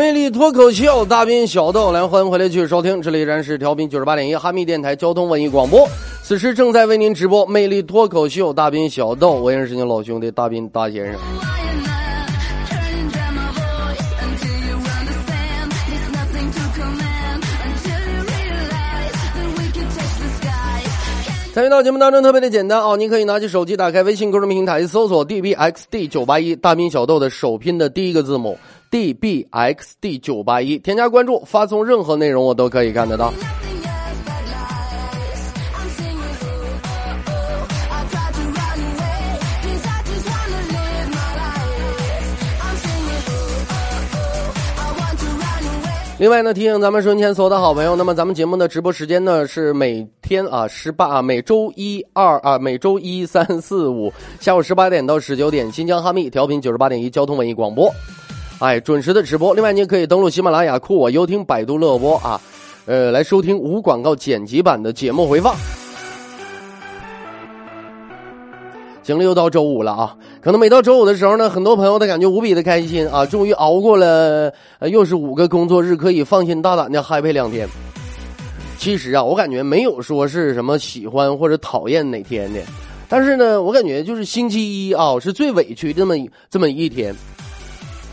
[0.00, 5.86] 魅力脱口秀，大兵小豆，来欢迎回来继续收听，这里依然是调频九十八点一哈密电台交通文艺广播，
[6.22, 11.20] 此时正在为您直播魅力脱口秀，大兵小豆，我也是您老兄弟大兵大先生。
[21.52, 28.56] 参与到节目当中特别的简单哦，您可以拿起手机，打开微信公众平台，搜索 dbxd 九八一，大兵小豆的首拼的第一个字母
[28.90, 33.32] dbxd 九八一，添加关注，发送任何内容我都可以看得到。
[46.18, 57.90] 另外呢，提醒咱们收音前所有的好朋友，那么咱们节目的直播时间呢是每天啊十八啊每周一二啊每周一三四五下午十八点到十九点，新疆哈密调频九十八点一交通文艺广播，
[58.60, 59.54] 哎，准时的直播。
[59.54, 62.38] 另外，您可以登录喜马拉雅、酷我、优听、百度乐播啊，
[62.84, 65.54] 呃，来收听无广告剪辑版的节目回放。
[69.02, 70.14] 行了，又到周五了啊！
[70.42, 77.66] 可能每到周五的时候呢，很多朋友都感觉无比的开心啊，终于熬过了，呃，又是五个工作日，可以放心大胆的 happy 两天。
[78.76, 82.60] 其实啊，我感觉没有说是什么喜欢或者讨厌哪天的，
[83.08, 86.14] 但是呢，我感觉就是星期一啊是最委屈这么
[86.50, 87.14] 这么一天。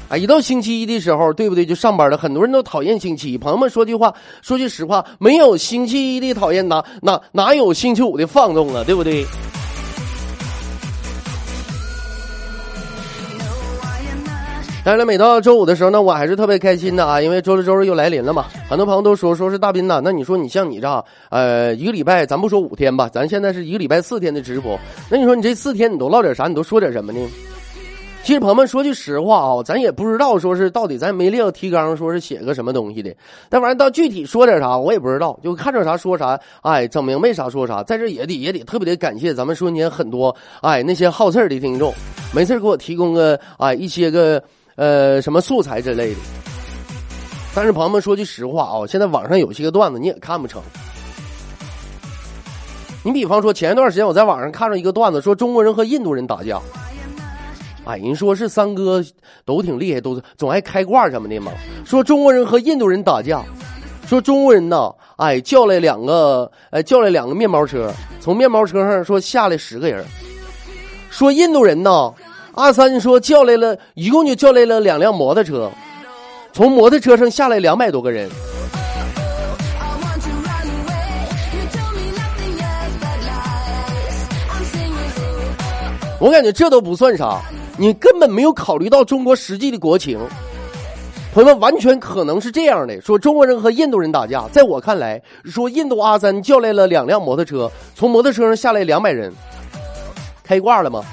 [0.09, 1.65] 啊，一到星期一的时候，对不对？
[1.65, 3.37] 就上班了，很多人都讨厌星期一。
[3.37, 8.83] 朋友们说句话，说句实话，没有星期一的讨厌，哪哪哪有星期五的放纵啊？
[8.85, 9.25] 对不对？
[14.85, 18.45] 当然了，每到周五的时候呢，我还是特别开心的啊，因为周六周日又来临了嘛。
[18.69, 24.79] 很多朋友都说，说是大斌呐，那你说你像你这，呃，一个礼拜，咱不说五天吧，咱现在是一个礼拜四天的直播，
[25.11, 26.47] 那你说你这四天你都唠点啥？
[26.47, 27.19] 你都说点什么呢？
[28.27, 33.15] 其实朋友们说句实话啊，咱也不知道说是到底咱没列个提纲，说是写个什么东西的。
[33.47, 36.37] 但反正到具体说点啥，我也不知道，就看着啥说啥。
[36.61, 37.81] 哎，整明白啥说啥。
[37.83, 41.93] 在这也得也得特别的感谢咱们说年很多哎那些好事儿的听众，
[42.35, 44.43] 没事给我提供个哎一些个。
[44.75, 46.19] 呃，什么素材之类的？
[47.55, 50.61] 但是朋友们说句实话啊，现在网上有些个段子你也看不成。
[53.03, 56.59] 你比方说前一段时间我在网上看着一个段子，说中国人和印度人打架。
[57.87, 59.01] 哎，人说是三哥
[59.45, 61.53] 都挺厉害，都总爱开挂什么的嘛。
[61.85, 63.41] 说中国人和印度人打架，
[64.05, 67.89] 说中国人呢，哎叫来两个，呃叫来两个面包车，
[68.19, 70.05] 从面包车上说下来十个人。
[71.09, 72.13] 说印度人呢。
[72.55, 75.71] 阿三说叫来了一共就叫来了两辆摩托车，
[76.51, 78.27] 从摩托车上下来两百多个人。
[86.19, 87.39] 我感觉这都不算啥，
[87.77, 90.19] 你根本没有考虑到中国实际的国情。
[91.33, 99.31] 朋友们，完全可能是这样的：说中国人和印度人打架，在我看来，说印度阿三叫来了两辆摩托车，从摩托车上下来两百人，
[100.43, 101.03] 开挂了吗？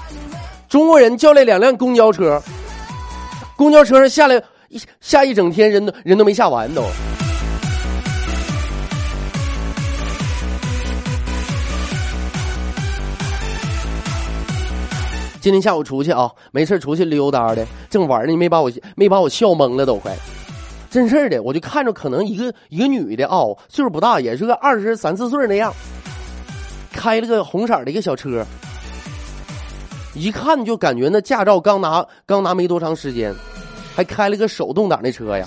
[0.67, 2.43] 中国人叫来两辆公交车，
[3.57, 6.83] 公交车上下来一下一整天，人都人都没下完都。
[15.45, 20.17] 今天下午出去啊，没事出去溜达的，正玩呢，没把我没把我笑懵了都快，
[20.91, 25.71] 真事儿的，我就看着可能一个一个女的啊，岁数不大，也是个二十三四岁那样，
[26.91, 28.43] 开了个红色的一个小车。
[30.15, 33.31] 一看就感觉那驾照刚拿刚拿没多长时间，
[33.95, 35.47] 还开了个手动挡的车呀！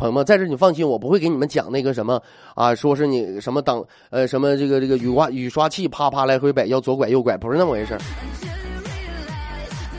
[0.00, 2.20] 朋友们，在这你放心，我不会给你们讲那个什么
[2.56, 7.96] 啊，说是你什么挡呃什么这个这个雨刮雨刷器啪啪来回摆，要左拐右拐，不是那么回事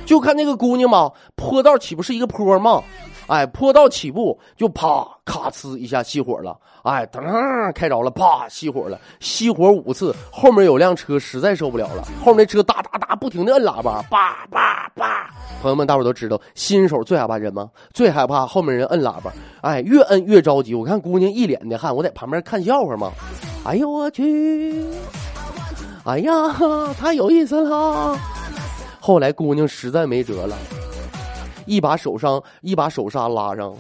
[0.10, 2.82] 就看那个姑娘嘛，坡道岂不是一个坡吗？
[3.28, 15.30] 哎，坡道起步就啪咔呲一下熄火了，哎，噔开着了，啪熄火了，熄火五次，后面有辆车实在受不了了，后面那车哒哒哒不停的摁喇叭，叭叭叭。
[15.62, 17.70] 朋友们，大伙都知道，新手最害怕什么？
[17.94, 20.74] 最害怕后面人摁喇叭，哎，越摁越着急。
[20.74, 23.12] 我看姑娘一脸的汗，我在旁边看笑话嘛。
[23.64, 24.84] 哎呦我去！
[26.04, 26.34] 哎呀，
[27.00, 28.18] 太有意思了。
[29.10, 30.56] 后来姑娘实在没辙了，
[31.66, 33.74] 一把手上一把手刹拉上，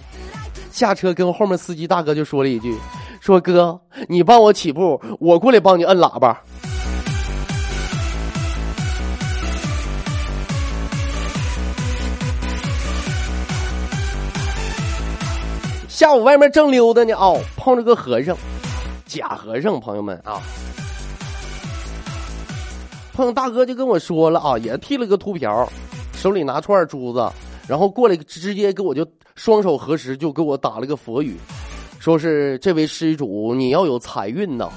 [0.72, 2.76] 下车跟后面司机大哥就说了一句
[3.22, 6.42] ：“说哥，你帮我起步，我过来帮你摁喇叭。”
[15.88, 18.36] 下午外面正溜达呢，哦，碰着个和尚，
[19.06, 20.42] 假和尚，朋友们啊。
[23.20, 25.68] 碰大哥就跟我说了啊，也剃了个秃瓢，
[26.14, 27.30] 手里拿串珠子，
[27.68, 29.06] 然后过来直接给我就
[29.36, 31.36] 双手合十，就给我打了个佛语，
[32.00, 34.70] 说是这位施主你要有财运呐。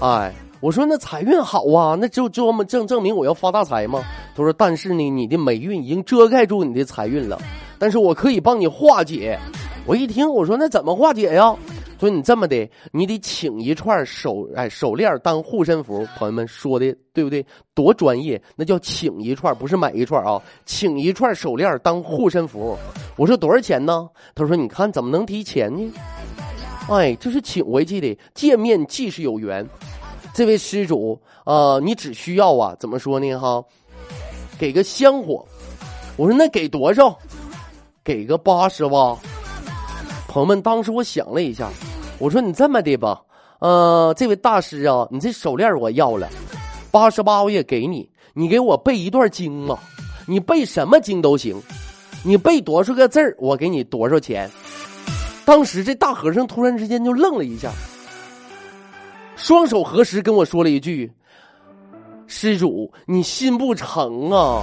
[0.00, 4.02] 哎，我说那财运好啊，那就就证证证明我要发大财吗？
[4.34, 7.38] 他说但是呢，你的霉运已经遮盖住你的财运了，
[7.78, 9.38] 但是我可以帮你化解。
[9.84, 11.54] 我一听，我说那怎么化解呀？
[12.02, 16.04] 说你这么的，你得请一串手哎手链当护身符。
[16.18, 17.46] 朋友们说的对不对？
[17.74, 22.76] 多专业，那叫请一串，不是买一串啊，请一串手链当护身符。
[23.14, 24.08] 我说多少钱呢？
[24.34, 25.92] 他说你看怎么能提钱呢？
[26.88, 29.64] 哎，这是请回去的，见面即是有缘。
[30.34, 33.32] 这位施主啊，你只需要啊，怎么说呢？
[33.36, 33.62] 哈，
[34.58, 35.46] 给个香火。
[36.16, 37.16] 我说那给多少？
[38.02, 39.16] 给个八十吧。
[40.26, 41.70] 朋友们，当时我想了一下，
[42.22, 43.20] 我说你这么的吧，
[43.58, 46.28] 呃，这位大师啊，你这手链我要了，
[46.92, 49.76] 八十八我也给你，你给我背一段经吧，
[50.24, 51.60] 你背什么经都行，
[52.22, 54.48] 你背多少个字儿，我给你多少钱。
[55.44, 57.72] 当时这大和尚突然之间就愣了一下，
[59.34, 61.10] 双手合十跟我说了一句
[62.28, 64.62] ：“施主，你心不诚啊，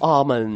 [0.00, 0.54] 阿门。”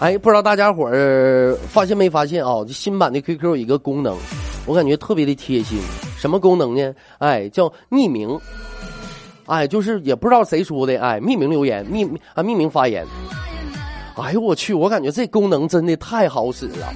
[0.00, 2.64] 哎，不知道大家伙儿发现没发现啊？
[2.66, 4.16] 这新版的 QQ 有一个功能，
[4.64, 5.78] 我感觉特别的贴心。
[6.16, 6.94] 什么功能呢？
[7.18, 8.38] 哎，叫匿名。
[9.44, 13.06] 哎，就是也不知道谁说的，哎，匿名留言，匿啊匿名发言。
[14.16, 16.94] 哎呦我去，我感觉这功能真的太好使了。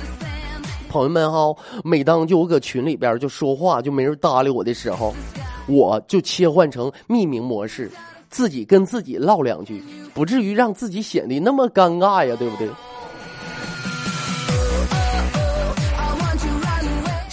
[0.89, 1.55] 朋友们哈，
[1.85, 5.15] 每当就我搁群里边就说话就没人搭理我的时候，
[5.67, 7.91] 我就切换成匿名模式，
[8.31, 9.83] 自己跟自己唠两句，
[10.15, 12.67] 不至于让自己显得那么尴尬呀，对不对？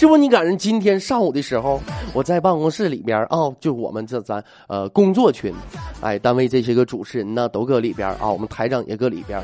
[0.02, 1.80] 这不，你赶上今天上午的时候，
[2.12, 5.54] 我在办公室里边啊，就我们这咱呃工作群，
[6.00, 9.40] 哎，单位这些个主持人呢都搁里边啊，我们台长也搁里边，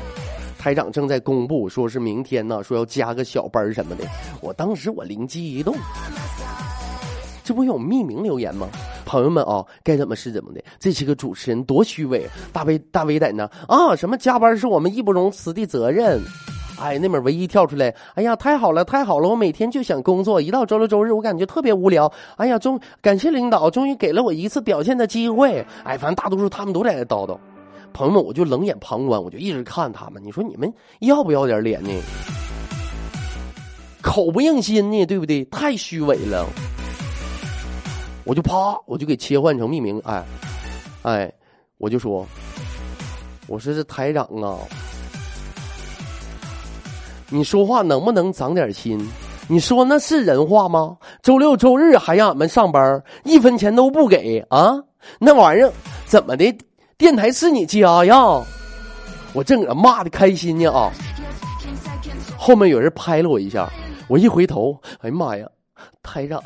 [0.57, 4.03] 台长正在公布，说是明天呢，说要加个小班什么的。
[4.41, 5.73] 我当时我灵机一动，
[7.41, 8.67] 这不有匿名留言吗？
[9.05, 10.61] 朋友们啊，该怎么是怎么的。
[10.77, 16.19] 这些个主持人多虚伪，大威大威在那啊，什么加班是我们义不容辞的责任。
[16.79, 19.27] 哎，那边唯一跳出来，哎呀，太好了，太好了！
[19.27, 22.11] 我每天就想工作，一到周六周日，我感觉特别无聊。
[22.37, 25.65] 哎呀，终感谢领导，终于给了我一次表现的机会。
[25.83, 27.37] 哎，反正大多数他们都在那叨叨。
[27.91, 30.23] 朋友们，我就冷眼旁观，我就一直看他们。
[30.23, 31.89] 你说你们要不要点脸呢？
[34.01, 35.43] 口不应心呢，对不对？
[35.45, 36.45] 太虚伪了。
[38.23, 39.99] 我就啪，我就给切换成匿名。
[40.05, 40.23] 哎，
[41.01, 41.33] 哎，
[41.77, 42.25] 我就说，
[43.47, 44.57] 我说这台长啊。
[47.29, 48.99] 你说话能不能长点心？
[49.47, 50.97] 你说那是人话吗？
[51.21, 54.75] 周六周日还让俺们上班，一分钱都不给啊？
[55.19, 55.71] 那玩意儿
[56.05, 56.57] 怎么的？
[56.97, 58.41] 电台是你家呀？
[59.33, 60.91] 我正搁骂的开心呢啊！
[62.37, 63.69] 后面有人拍了我一下，
[64.07, 65.47] 我一回头，哎呀妈呀，
[66.01, 66.43] 台长！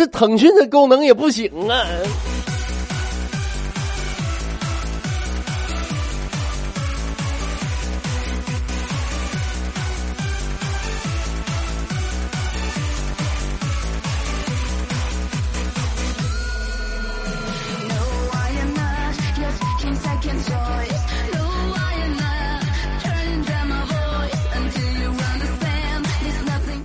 [0.00, 1.84] 这腾讯的功能也不行啊！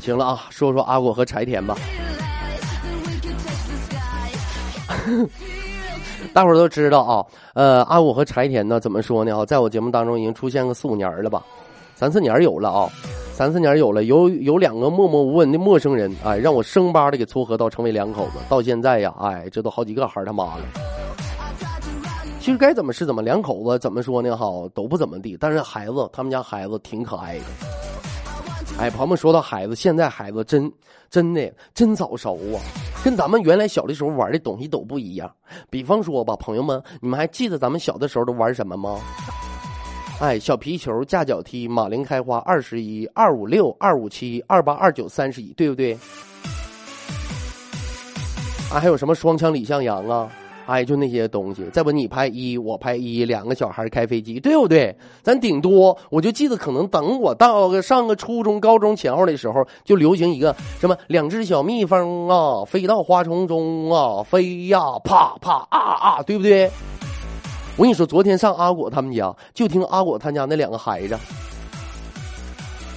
[0.01, 1.77] 行了啊，说说阿果和柴田吧。
[6.33, 9.37] 大伙儿都知道啊，呃，阿五和柴田呢，怎么说呢？
[9.37, 11.43] 啊，在我节目当中已经出现个四五年了吧，
[11.95, 12.89] 三四年有了啊，
[13.33, 20.63] 三四年有了，有有两个默默无闻的陌生人，哎，让我生巴的给撮合到成为两口子，到现在呀，哎，这都好几个孩儿他妈了。
[22.39, 24.35] 其实该怎么是怎么，两口子怎么说呢？
[24.35, 27.84] 哈，都不怎么地，但是孩子，他们家孩子挺可爱的。
[28.77, 30.69] 哎，朋友们说到孩子，现在孩子真
[31.09, 32.59] 真的真早熟啊，
[33.05, 35.33] 跟咱们原来小的时候玩的东西都不一样。
[35.69, 38.99] 比方说吧，朋友们，你们还记得咱们小的时候都玩什么吗？
[40.19, 45.93] 哎，小皮球、架脚踢、马铃开花、二十一、二五六、二五七、二八二九、三十一，对不对？
[48.69, 50.29] 啊，还有什么双枪李向阳啊？
[50.65, 54.95] 哎，就那些东西，再不你拍一，我拍一，两个小孩开飞机，对不对？
[55.21, 66.69] 咱顶多我就记得，可能等我到个上个初中、高中前后的时候，就流行一个什么两只小蜜蜂啊，飞到花丛中啊，飞呀，啪啪啊啊，对不对？
[67.77, 71.15] 我跟你说，昨天上阿果他们家，就听阿果他家那两个孩子，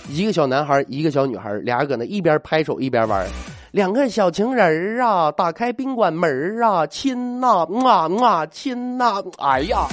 [0.09, 3.27] 一个小男孩，一个小女孩，俩搁那一边拍手一边玩。
[3.71, 9.23] 两个小情人儿啊，打开宾馆门儿啊，亲呐，啊啊，亲呐！
[9.37, 9.87] 哎呀，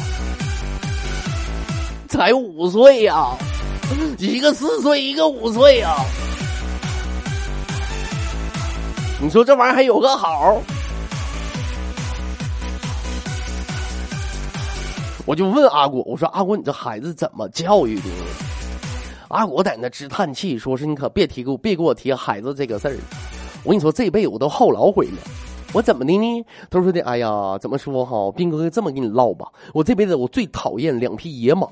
[2.07, 3.31] 才五岁呀，
[4.17, 5.93] 一个四岁，一个五岁呀。
[9.21, 10.57] 你说这玩意儿还有个好？
[15.25, 18.03] 我就问阿果，我说阿果，你这孩子怎么教育的？
[19.27, 22.95] 阿果在那直叹气，说是你可别提给我，别给我提孩子这个事儿。
[23.65, 25.17] 我跟你说，这辈子我都后老悔了。
[25.73, 26.45] 我怎么的呢？
[26.69, 28.31] 他说的，哎呀，怎么说哈？
[28.31, 31.67] 斌哥这么跟你唠吧，我这辈子我最讨厌两匹野马。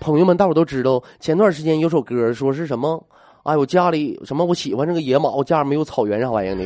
[0.00, 3.02] 朋友们，大伙都知道，前段时间有首歌说是什么？
[3.44, 4.44] 哎，我家里什么？
[4.44, 6.64] 我喜欢这个野马，我家里没有草原啥玩意儿的。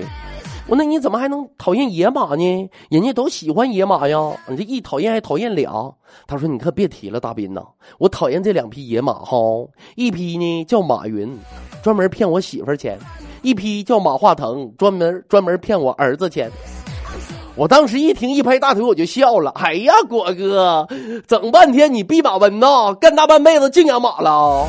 [0.67, 2.71] 我那你怎么还能讨厌野马呢？
[2.89, 5.95] 人家都喜欢野马呀，你这一讨厌还讨厌俩。
[6.27, 7.63] 他说你可别提了，大斌呐，
[7.99, 9.37] 我讨厌这两匹野马哈，
[9.95, 11.39] 一匹呢叫马云，
[11.83, 12.99] 专门骗我媳妇儿钱。
[13.45, 16.51] 一批叫马化腾，专门专门骗我儿子钱。
[17.55, 19.53] 我当时一听，一拍大腿，我就笑了。
[19.55, 20.89] 哎呀，果哥，
[21.29, 24.67] 整半天你弼马温呐，干大半辈子净养马了。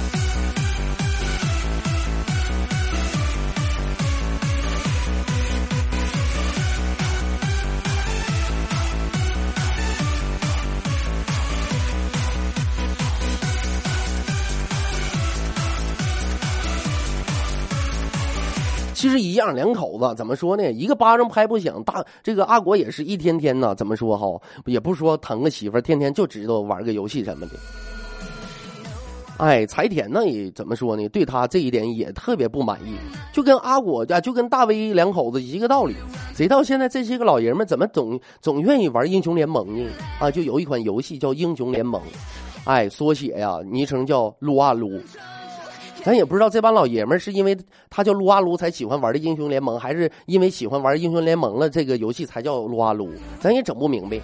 [19.06, 20.72] 其实一样，两口子怎么说呢？
[20.72, 24.42] 一个巴掌拍不响，大这个阿果也是一天天呢，怎么说哈？
[24.66, 27.52] 也不说疼个媳妇，天天就知道玩个游戏什么的。
[29.38, 31.08] 哎，柴田呢也怎么说呢？
[31.10, 32.96] 对他这一点也特别不满意，
[33.32, 35.94] 就跟阿果家就跟大威两口子一个道理。
[36.34, 39.88] 谁到现在这些个老爷们怎么总总愿意玩英雄联盟呢？
[40.20, 42.02] 啊，就有一款游戏叫英雄联盟，
[42.64, 45.00] 哎，缩写呀，昵称叫撸啊撸。
[46.06, 47.58] 咱也不知道这帮老爷们是因为
[47.90, 53.10] 他叫撸啊撸才喜欢玩的英雄联盟，还是因为喜欢玩英雄联盟了这个游戏才叫撸啊撸，
[53.40, 54.20] 咱也整不明白。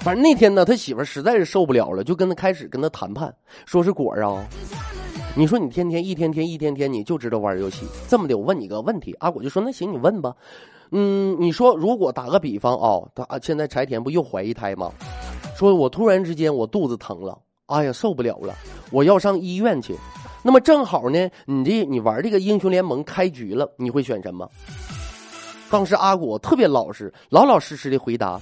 [0.00, 3.32] 反正那天呢，他媳妇实在是受不了了，就跟他开始跟他谈判，
[3.64, 4.44] 说是果儿啊，
[5.36, 10.34] 你说你天天一天天一天天你就知道玩游戏，这么的，我问你个问题，阿果就说那行你问吧，
[10.90, 14.90] 嗯，你说如果打个比方啊，他现在柴田不又怀一胎吗？
[15.56, 17.38] 说我突然之间我肚子疼了。
[17.66, 18.54] 哎呀，受不了了！
[18.90, 19.96] 我要上医院去。
[20.42, 24.48] 那么正好呢，你这你玩这个英雄联盟开局了，你会选什么？
[25.70, 28.38] 当时阿果特别老实，老老实实的回答：“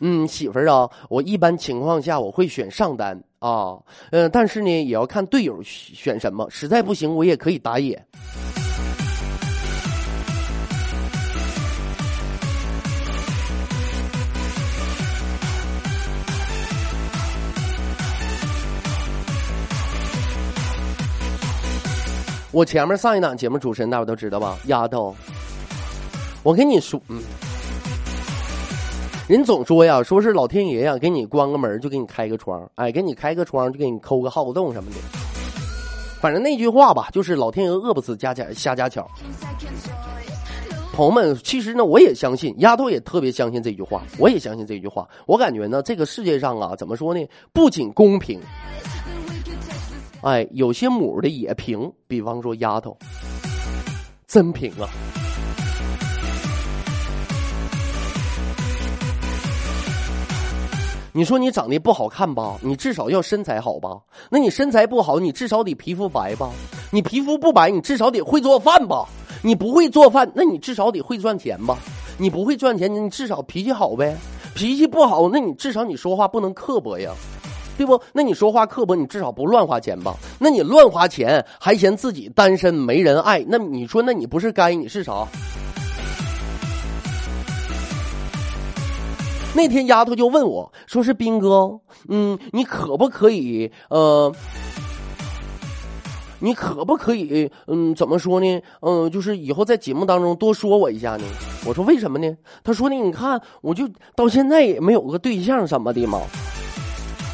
[0.00, 3.78] 嗯，媳妇儿啊，我一般情况下我会选上单啊，
[4.10, 8.04] 嗯，但是呢，也要看队友选什么，实在不行我也可以打野。”
[22.54, 24.56] 我前面上一档节目主持人大伙都知道吧？
[24.66, 25.12] 丫头，
[26.44, 27.20] 我跟你说，嗯，
[29.26, 34.96] 人总说呀，说是老天爷呀，给你关个门就给你开个窗，哎，给你开个窗就给你抠个耗子洞什么的。
[36.20, 39.04] 反正那句话吧，就是老天爷饿不死家家瞎家巧。
[40.92, 45.08] 朋友们，其实呢，我也相信，丫头也特别相信这句话，我也相信这句话。
[45.26, 47.28] 我感觉呢，这个世界上啊，怎么说呢？
[47.52, 48.40] 不仅公平。
[50.24, 52.96] 哎，有些母的也平，比方说丫头，
[54.26, 54.88] 真平啊！
[61.12, 64.00] 你说你长得不好看吧，你至少要身材好吧？
[64.30, 66.50] 那你身材不好，你至少得皮肤白吧？
[66.90, 69.06] 你皮肤不白，你至少得会做饭吧？
[69.42, 71.76] 你不会做饭，那你至少得会赚钱吧？
[72.16, 74.16] 你不会赚钱，你至少脾气好呗。
[74.54, 77.12] 脾气不好，那你至少你说话不能刻薄呀，
[77.76, 78.00] 对不？
[78.12, 80.14] 那你说话刻薄，你至少不乱花钱吧？
[80.38, 85.26] 那你乱花钱，还嫌自己单身没人爱，那你说，那你不是该，你是啥？
[89.54, 91.78] 那天丫头就问我，说是斌哥，
[92.08, 94.34] 嗯，你可不可以，呃。
[96.40, 98.60] 你可不可以，嗯，怎么说呢？
[98.80, 101.24] 嗯，就是以后在节目当中多说我一下呢。
[101.64, 102.36] 我说为什么呢？
[102.62, 106.20] 他说呢，你看，我就到现在也没有个对象什么的嘛。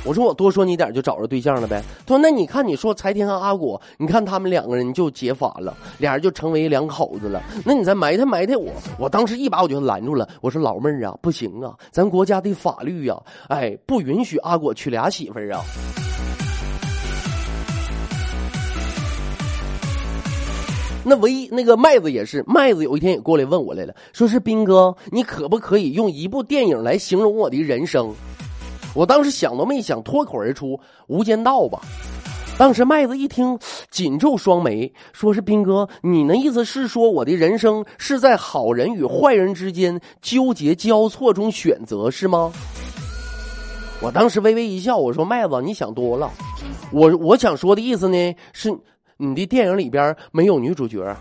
[0.05, 1.83] 我说我多说你点就找着对象了呗。
[2.07, 7.43] 他说那你看你说柴天和阿果，你看他们两个人就结法了，俩人就成为两口子了。
[7.65, 10.27] 那你再埋汰埋汰我，我当时一把我就拦住了。
[10.41, 13.17] 我说老妹儿啊，不行啊，咱国家的法律呀，
[13.49, 15.63] 哎，不允许阿果娶俩媳妇儿啊。
[21.03, 28.15] 那唯一那个麦子也是麦子，有一天也过来问我来了，说是斌哥，你可不可以用一部电影来形容我的人生？
[28.95, 30.69] 我当时想都没想，脱口而出
[31.07, 31.81] 《无间道》吧。
[32.59, 33.59] 当时麦子一听，
[33.91, 42.53] 紧皱双眉，说是斌哥，你那意思是说我的人生是在好人与坏人之间纠结交错中选择是吗？
[44.03, 46.31] 我当时微微一笑，我说麦子，你想多了。
[46.93, 48.77] 我我想说的意思呢是。
[49.23, 51.15] 你的电影里边没有女主角。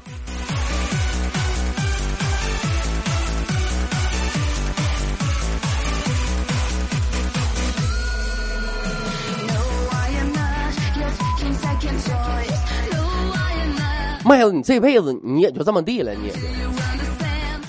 [14.25, 16.31] 麦子，你这辈子你也就这么地了，你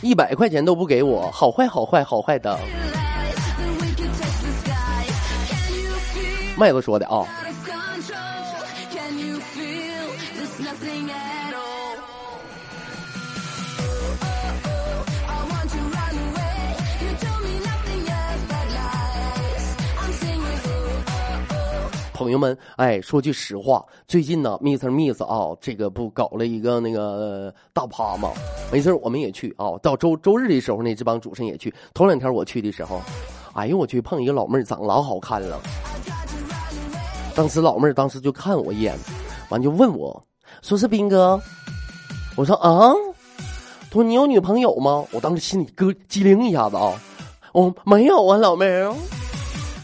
[0.02, 2.59] 一百块钱都不给我，好坏好坏好坏的。
[6.57, 7.26] 麦子说的啊。
[22.21, 24.91] 朋友们，哎，说句实话，最近呢，Mr.
[24.91, 28.31] Miss 啊，这个不搞了一个那个大趴吗？
[28.71, 29.73] 没事，我们也去啊。
[29.83, 31.73] 到周周日的时候呢，这帮主持人也去。
[31.95, 33.00] 头两天我去的时候，
[33.55, 35.59] 哎呦我去，碰一个老妹儿，长老好看了。
[37.35, 38.95] 当时老妹儿当时就看我一眼，
[39.49, 40.23] 完就问我，
[40.61, 41.41] 说是斌哥。
[42.37, 42.93] 我说啊，
[43.89, 45.02] 他说你有女朋友吗？
[45.11, 46.93] 我当时心里咯机灵一下子啊，
[47.54, 48.95] 我没有啊，老妹儿。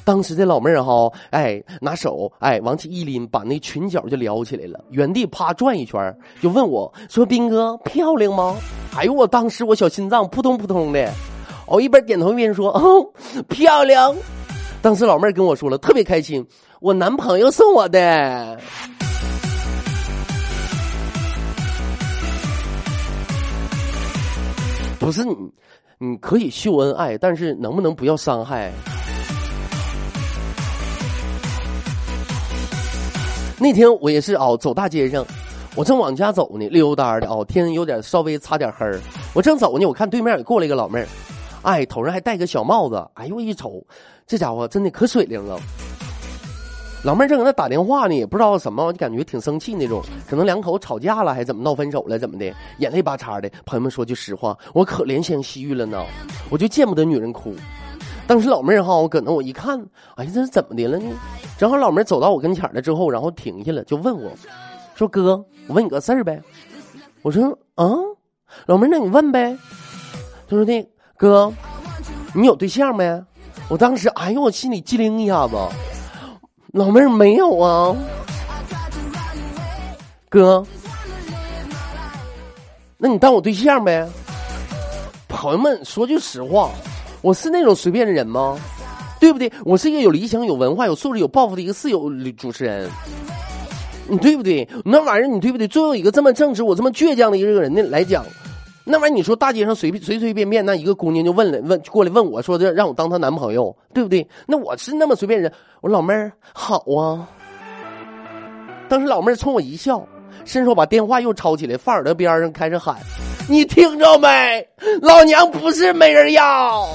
[0.06, 8.56] 当时这老妹儿哈，哎，拿手哎往起一拎，把那裙角就撩起来了，原地啪转一圈，就问我说：“斌哥漂亮吗？”
[8.96, 11.12] 哎呦，我当时我小心脏扑通扑通的，
[11.66, 13.04] 我一边点头一边说：“哦，
[13.48, 14.14] 漂亮。”
[14.80, 16.46] 当时老妹儿跟我说了，特别开心，
[16.80, 18.60] 我男朋友送我的。
[25.00, 25.34] 不是你，
[25.98, 28.70] 你可以秀恩爱，但是能不能不要伤害？
[33.58, 35.24] 那天我也是哦，走大街上，
[35.74, 39.00] 我正往家走呢，溜达的哦，天有点稍微擦点黑儿。
[39.32, 41.08] 我正走呢，我看对面也过来一个老妹儿，
[41.62, 43.82] 哎，头上还戴个小帽子，哎呦，一瞅，
[44.26, 45.58] 这家伙真的可水灵了。
[47.02, 53.48] 老妹儿正搁那打电话呢，也不知道什么，就感觉挺生气那种，可能两口吵架了，还怎么闹分手了，怎么的，眼泪巴叉的。
[53.64, 56.04] 朋友们说句实话，我可怜香惜玉了呢，
[56.50, 57.54] 我就见不得女人哭。
[58.26, 59.80] 当时老妹儿哈，我搁那我一看，
[60.16, 61.16] 哎呀，这是怎么的了呢？
[61.56, 64.30] 正好老妹儿走到我跟前了之后，然后停下了，就问我，
[64.96, 65.36] 说哥，
[65.68, 66.42] 我问你个事儿呗。
[67.22, 67.86] 我说啊，
[68.66, 69.56] 老妹儿，那你问呗。
[70.48, 70.84] 他说那
[71.16, 71.52] 哥，
[72.34, 73.22] 你有对象没？
[73.68, 75.56] 我当时哎呦，我心里机灵一下子。
[76.72, 77.96] 老妹儿没有啊，
[80.28, 80.64] 哥，
[82.98, 84.08] 那你当我对象呗。
[85.28, 86.70] 朋友们说句实话。
[87.26, 88.56] 我是那种随便的人吗？
[89.18, 89.52] 对不对？
[89.64, 92.88] 我是一个有理想、有文化、有素质、有抱负的一个自由主持人，
[94.06, 94.68] 你对不对？
[94.84, 95.66] 那玩意儿你对不对？
[95.66, 98.24] 作为一个这么正直、我这么倔强的一个人呢来讲，
[98.84, 104.24] 那玩意儿你说大街上随随随便便那一个姑娘就问了问过来问我说这让我当她男朋友，对不对？
[104.46, 107.26] 那我是那么随便人，我老妹儿好啊。
[108.88, 110.06] 当时老妹儿冲我一笑，
[110.44, 112.96] 伸手把电话又抄起来，放耳朵边上开始喊。
[113.48, 114.68] 你听着没？
[115.00, 116.88] 老娘不是没人要。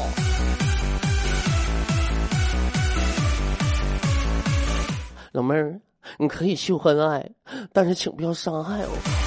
[5.31, 5.79] 老妹儿，
[6.17, 7.31] 你可以秀恩爱，
[7.71, 9.20] 但是请不要伤害我。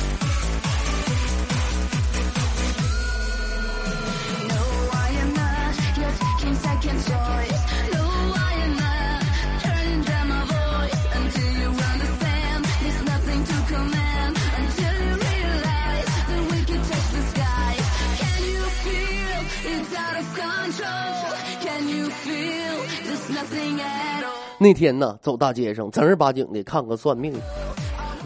[24.65, 27.35] 那天呢，走大街上，正儿八经的看个算命，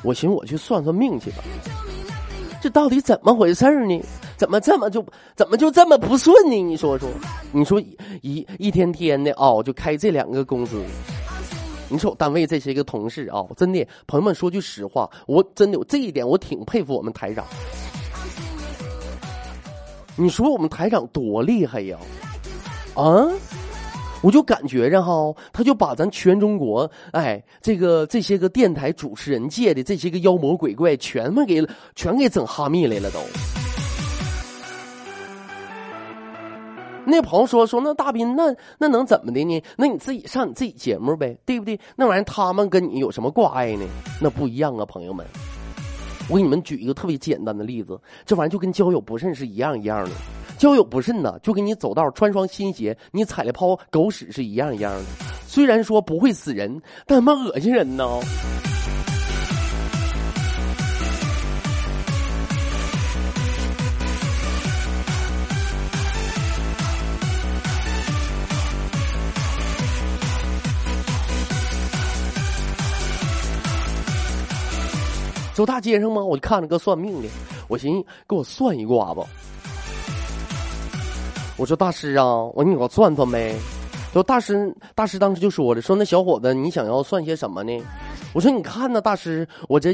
[0.05, 1.38] 我寻思我去算算命去吧。
[2.62, 4.01] 这到底怎么回事呢？
[4.37, 6.62] 怎么这么就怎么就这么不顺呢？
[6.62, 7.09] 你说说，
[7.51, 7.81] 你说
[8.22, 10.81] 一一天天的啊、就开这两个公司。
[11.88, 17.44] 你说我单位这些个同事啊，真的，朋友们说句实话，我真的这一点我挺佩服我们台长。
[20.14, 21.98] 你说我们台长多厉害呀？
[22.94, 23.27] 啊，
[24.20, 33.20] 我就感觉着哈，他就把咱全中国哎这个这些个电台主持人界的这些个妖魔鬼怪全部给全给整哈密来了都。
[37.11, 39.62] 那朋友说说那大斌那那能怎么的呢？
[39.76, 41.81] 那你自己上你自己节目呗，对不对？
[41.96, 43.87] 那玩意他们跟你有什么挂碍呢？
[44.20, 45.24] 那不一样啊，朋友们。
[46.28, 50.11] 我给你们举一个特别简单的例子，这玩意就跟交友不慎是一样一样的。
[50.59, 55.05] 交友不慎呢，就跟你走道穿双新鞋，你踩了泡狗屎是一样一样的。
[55.47, 58.05] 虽然说不会死人，但他妈恶心人呢。
[75.55, 76.25] 走大街上吗？
[76.25, 77.29] 我就看着个算命的，
[77.68, 79.25] 我寻思给我算一卦吧。
[81.59, 83.53] 我说大师啊，我说你给我算算呗。
[84.12, 87.77] 说大师，大师当时就说了，说那小伙子，你想要算些什么呢？
[88.33, 89.92] 我说你看呢，大师，我这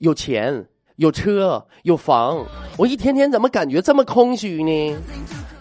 [0.00, 2.44] 有钱，有车，有房，
[2.78, 4.96] 我一天天怎么感觉这么空虚呢？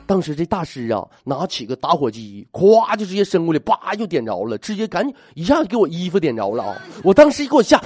[0.07, 6.81] 当时这大师啊，拿起个打火机，咵就直接伸过来，叭就点着了，直接赶紧一下就给我衣服点着了啊！
[7.03, 7.83] 我当时一给我吓，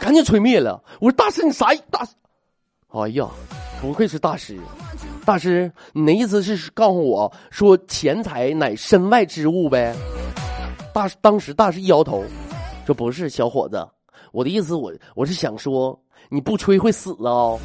[0.00, 0.82] 赶紧吹灭了。
[1.00, 2.06] 我说大师你啥意大？
[2.88, 3.28] 哎呀，
[3.82, 4.56] 不愧是大师。
[5.24, 9.94] 大师，你的意思是告诉我说钱财乃身外之物呗？
[10.92, 12.22] 大当时大师一摇头，
[12.86, 13.86] 说不是，小伙子，
[14.32, 17.58] 我的意思我我是想说你不吹会死哦。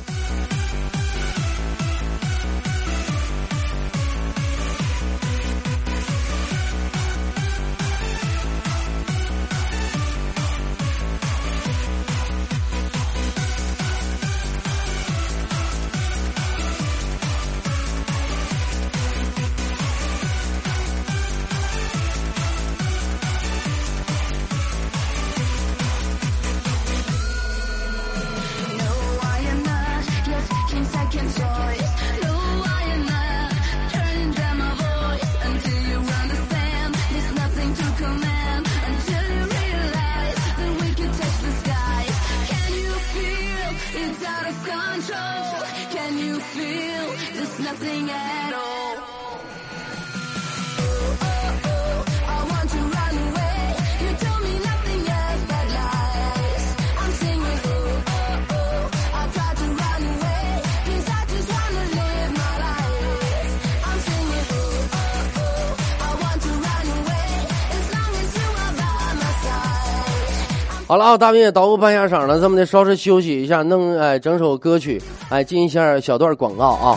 [71.09, 76.95] 好，大兵也捣鼓半下场了，这么的稍事休息一下，弄哎整首歌曲，哎进一下小段广告啊。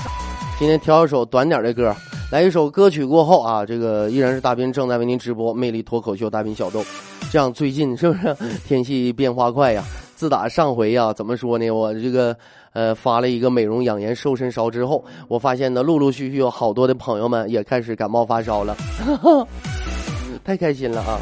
[0.58, 1.96] 今天挑一首短点的歌，
[2.30, 6.84] 来一首歌曲过后啊，这个依然是大兵正在为您直播《魅力脱口秀》大兵小豆。
[7.30, 8.36] 这样最近是不是
[8.68, 9.82] 天气变化快呀？
[10.14, 11.70] 自打上回呀，怎么说呢？
[11.70, 12.36] 我这个
[12.74, 18.76] 呃发了一个美容养颜瘦身烧之后，我发现呢，陆陆续续有好多的朋友们也开始感冒发烧了，
[20.44, 21.18] 太开心了啊！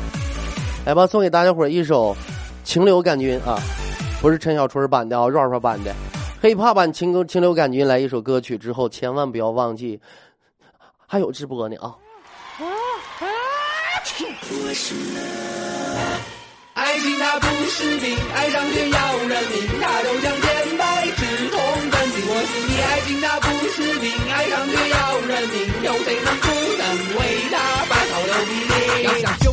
[0.84, 2.16] 来吧，送给大家伙一首。
[2.64, 3.58] 情流感菌啊，
[4.20, 5.94] 不是陈小春版的啊，rap 版的
[6.42, 10.00] ，hiphop 版情情流感菌来一首歌曲之后，千万不要忘记，
[11.06, 11.96] 还有直播呢啊！
[16.74, 22.72] 爱情它不是病，爱上却要人命，它就像千百止痛钻进我心里。
[22.80, 26.46] 爱情它不是病，爱上却要人命，有谁能不
[26.78, 26.82] 能
[27.18, 27.18] 为
[27.50, 27.54] 它
[27.88, 28.72] 把草留比例？
[29.04, 29.46] 要想兄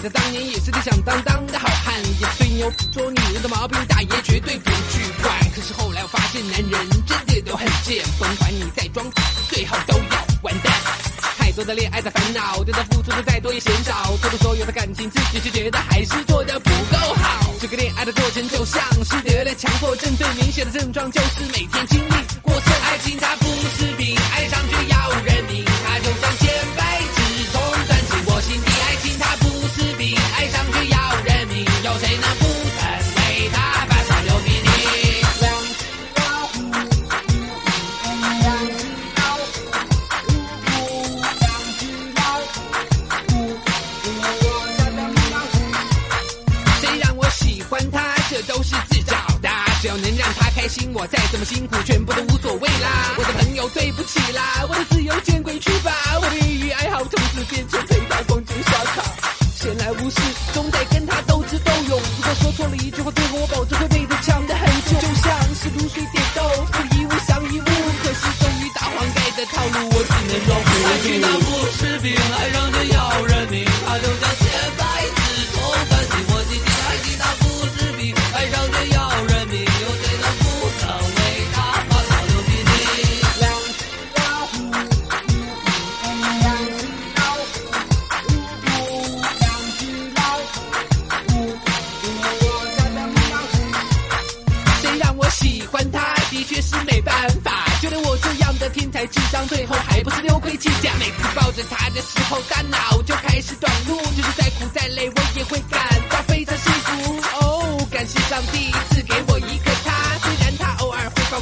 [0.00, 5.38] 弟，他当年也是个响当当的好汉，也吹牛说女人的毛病大爷绝对不去管。
[5.54, 9.04] 可是后来我发现，男人真的都很贱，甭管你再装，
[9.48, 10.72] 最后都要完蛋。
[11.38, 17.52] 太多的恋爱的烦恼，对他付出的再多也嫌少，做的所有的感情，自己却觉得还是做的不够好。
[17.60, 22.72] 这个恋爱的过程就像是得了强迫症，最明显的症状就是每天经历过剩。
[22.90, 25.39] 爱情它不是病，爱上就要人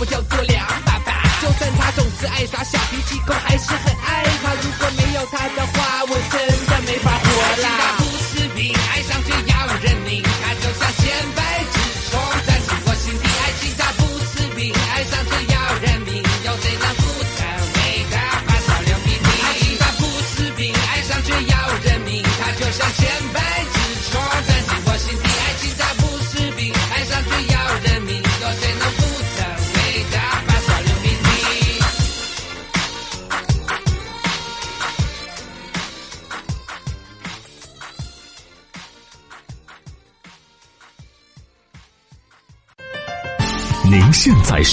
[0.01, 0.23] 我叫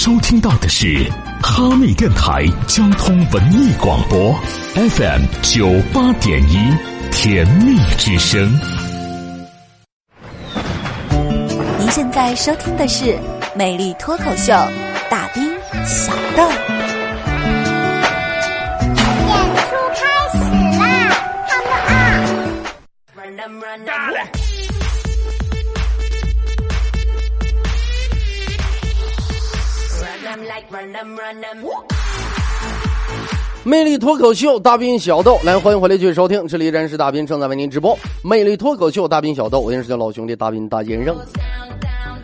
[0.06, 1.10] 收听到的是
[1.42, 4.32] 哈密电台交通文艺广播
[4.76, 6.56] ，FM 九八点一，
[7.10, 8.48] 甜蜜之声。
[11.80, 13.06] 您现在收听的是
[13.56, 14.52] 《美丽脱口秀》，
[15.10, 15.42] 大兵
[15.84, 16.65] 小豆。
[33.64, 37.98] 魅力脱口秀，大兵小豆，来欢迎回来继续收听，这里依然是大兵正在为您直播。
[38.22, 41.16] 魅力脱口秀，大兵小豆，我认识的老兄弟大兵大先生。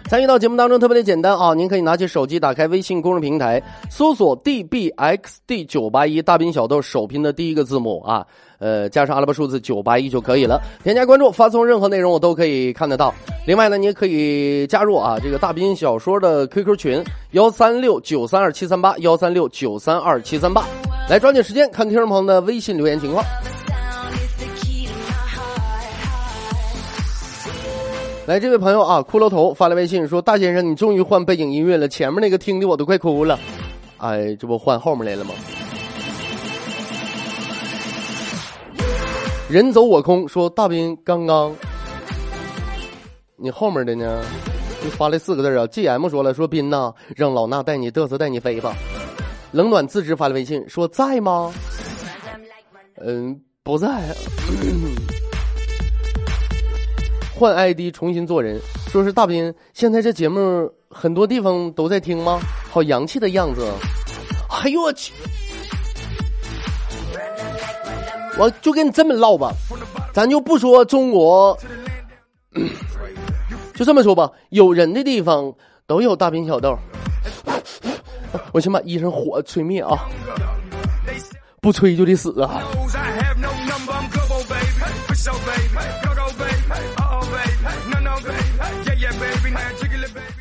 [0.08, 8.26] 参与到节目当中特别的简单啊，您可以拿起手机，打开微信公众平台，搜索 dbxd 九八一大兵小豆首拼的第一个字母啊，
[8.62, 10.62] 呃，加上阿拉伯数字九八一就可以了。
[10.84, 13.12] 添加关注，发送任何内容我都可以看得到。
[13.44, 20.64] 另外呢，你也可以加入啊这个大兵小说的 QQ 群幺三六九三二七三八幺三六九三二七三八。
[21.10, 23.24] 来抓紧时间看听众朋友的微信留言情况。
[28.24, 33.36] 来，这位朋友啊，骷髅头发来微信说：“大先生，你终于换背景音乐了，前面那个听的我都快哭了。”
[33.98, 35.34] 哎，这不换后面来了吗？
[39.52, 41.54] 人走我空说：“大兵刚刚，
[43.36, 44.24] 你后面的呢？
[44.82, 45.66] 就发来四个字啊。
[45.66, 48.74] ”GM 说了：“说斌呐，让老衲带你嘚瑟带你飞吧。”
[49.52, 51.52] 冷暖自知发来微信说：“在吗？”
[53.04, 54.16] 嗯，不在。
[57.38, 62.40] 换 ID 重新做人，说是大斌，现在这节目很多地方都在听吗？
[62.70, 63.70] 好洋气的样子。
[64.48, 65.12] 哎呦我去！
[68.38, 69.52] 我就跟你这么唠吧，
[70.12, 71.56] 咱就不说中国，
[73.74, 75.52] 就这么说吧，有人的地方
[75.86, 76.76] 都有大兵小豆。
[78.52, 80.08] 我先把衣裳火吹灭啊！
[81.60, 82.62] 不吹就得死啊！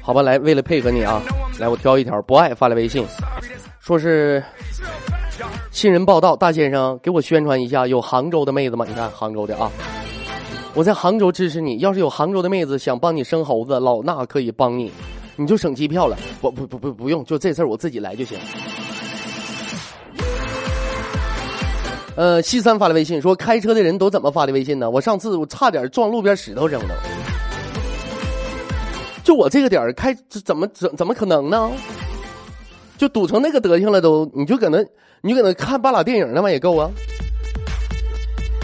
[0.02, 1.22] 好吧，来，为了配合你啊，
[1.60, 2.22] 来，我挑一条。
[2.24, 3.06] 不爱发来微信，
[3.80, 4.44] 说是
[5.72, 8.86] 新人报道，大先生给我宣传一下，有杭州的妹子吗？
[8.86, 9.72] 你看杭州的啊，
[10.74, 11.78] 我在杭州支持你。
[11.78, 14.92] 要是有杭州的妹子想帮你生猴子，老衲可以帮你，
[15.38, 16.18] 你就省机票了。
[16.42, 18.38] 不不不不不用，就这事儿我自己来就行。
[22.18, 24.90] 呃，西三发的微信说，开车的人都怎么发的微信呢？
[24.92, 26.94] 我上次我差点撞路边石头扔了。
[29.24, 31.72] 就我这个点儿开，怎么怎怎么可能呢？
[33.02, 34.78] 就堵成那个德行了都，你就搁那，
[35.24, 36.88] 你就搁那看半拉电影那玩意也够啊。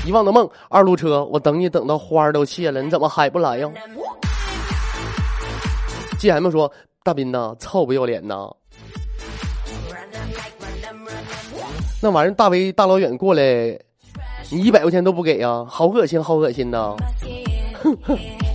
[0.06, 3.68] 遗忘的梦，二路车，我等你等到花儿都谢了，你怎么还不来呀
[6.20, 6.72] ？GM 说
[7.04, 8.48] ：“大斌呐，臭不要脸呐！
[12.00, 13.42] 那玩意大威大老远过来，
[14.52, 15.66] 你一百块钱都不给呀？
[15.68, 16.96] 好恶心，好恶心呐！”。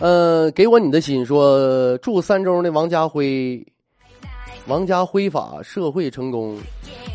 [0.00, 3.62] 呃，给我你的心说，祝三中的王家辉，
[4.66, 6.56] 王家辉法社会成功，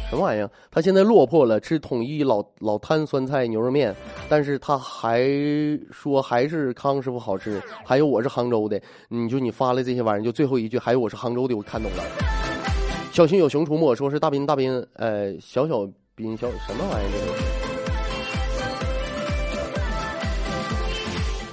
[0.08, 0.50] 什么玩意儿？
[0.70, 3.96] 他现在落魄了，吃统一老老坛酸菜牛肉面，
[4.30, 5.28] 但是他还
[5.90, 7.60] 说还是康师傅好吃。
[7.84, 12.04] 还有我是杭州的，你就你发了这些玩意儿，就最后一句，还有我是杭州的，我看懂了。
[13.12, 17.55] 小心有熊出没，说是大斌大斌，呃，小小斌小什么玩意儿这是。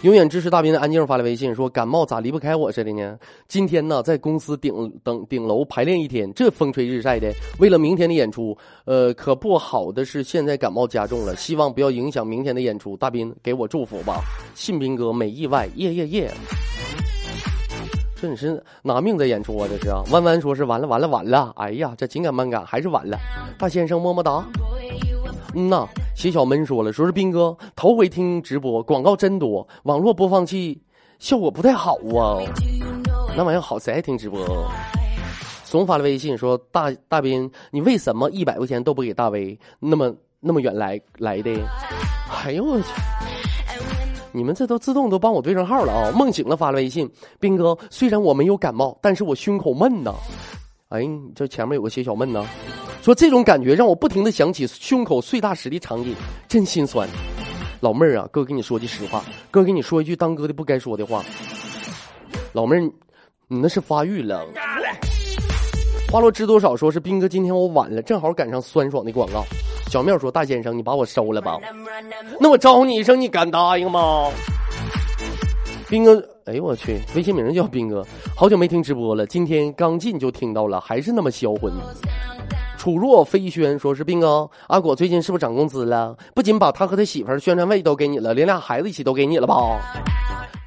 [0.03, 3.17] 永远支持大斌的安静发来微信说：“感冒咋离不开我似的呢？
[3.47, 12.97] 今天呢，在公司顶等顶楼排练一天，这风吹日晒的，为了明天的演出，呃，可不好的是现在感冒加重了，希望不要影响明天的演出。
[12.97, 14.21] 大斌给我祝福吧，
[14.57, 16.35] 信斌哥没意外，耶耶耶！
[18.21, 19.69] 这你是拿命在演出啊？
[19.71, 20.03] 这是啊！
[20.11, 23.17] 弯弯说是完了完了完了，哎呀，这紧赶慢赶还是完了。
[23.57, 24.45] 大先生么么哒。
[25.55, 30.81] 嗯呐，谢小闷说了，说是斌哥头回听直播，广告真多，网络播放器
[31.19, 32.41] 效果不太好啊。
[33.37, 34.41] 那玩意儿好，谁爱听直播？
[35.65, 39.59] 怂发了微信说：“大大斌，你为什么一百块钱都不给大威？
[39.79, 41.51] 那么那么远来来的？
[42.45, 42.87] 哎呦我去！
[44.33, 46.13] 你们这都自动都帮我对上号了啊！
[46.13, 47.11] 梦醒了发了微信，
[47.41, 50.13] 斌哥，虽然我没有感冒，但是我胸口闷呐。
[50.89, 52.47] 哎，这前面有个谢小闷呢。”
[53.03, 56.15] 说这种感觉让我不停的想起胸口碎大石的场景，
[56.47, 57.09] 真心酸。
[57.81, 61.21] 老妹儿啊，哥跟你说句实话，哥跟你说一句当哥的不该说的话。
[62.53, 62.81] 老妹儿，
[63.49, 64.47] 你那是发育了。
[66.13, 66.77] 花落知多少？
[66.77, 69.45] 说是兵哥，今天我晚了，正好赶上酸爽的广告。
[69.91, 71.59] 小妙说：“大先生，你把我收了吧。”
[72.39, 74.31] 那我招呼你一声，你敢答应吗？
[75.89, 81.73] 兵哥，哎呦我去，微信名叫兵哥，好久没听直播了，今天刚进就听到了，还是那么销魂。
[82.83, 86.17] 楚若飞轩说：“是斌哥，阿果最近是不是涨工资了？
[86.35, 89.55] 不仅把他和他媳妇儿宣传费都给你了，连俩孩子一起都给你了吧？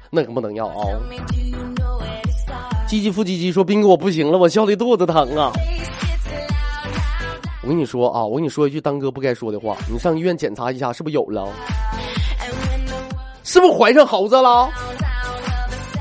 [0.08, 0.88] 那可不能要啊！”
[2.88, 5.52] 唧唧复唧唧说：“斌哥，我不行了，我笑的肚子疼啊！
[7.62, 11.46] 我跟你说啊，我跟你说一句当哥不该说的话，你上医院检查一下，是不是有了？
[13.44, 14.70] 是不是怀上猴子了？”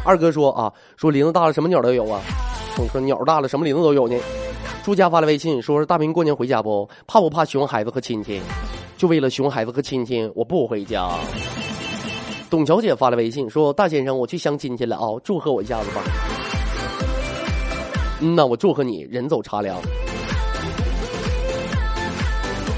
[0.05, 2.21] 二哥说：“啊，说林子大了，什么鸟都有啊。
[2.77, 4.15] 我说鸟大了，什么林子都有呢。”
[4.85, 6.87] 朱家发来微信说：“是大明过年回家不？
[7.07, 8.39] 怕不怕熊孩子和亲戚？
[8.95, 11.09] 就为了熊孩子和亲戚，我不回家。”
[12.51, 16.03] 董小姐发来微信说：“大先生，我去相亲去了啊，祝贺我一下子吧。”
[18.21, 19.75] 嗯呐，我祝贺你人走茶凉。